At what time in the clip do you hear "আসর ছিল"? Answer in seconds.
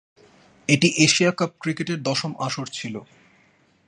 2.39-2.95